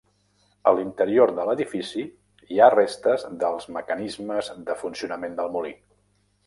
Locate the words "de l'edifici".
1.39-2.07